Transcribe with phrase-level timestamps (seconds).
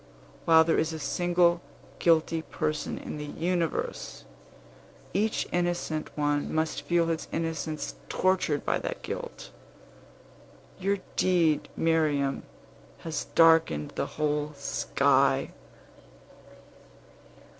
[0.45, 1.61] While there is a single
[1.99, 4.25] guilty person in the universe,
[5.13, 9.51] each innocent one must feel his innocence tortured by that guilt.
[10.79, 12.41] Your deed, Miriam,
[13.01, 15.51] has darkened the whole sky!"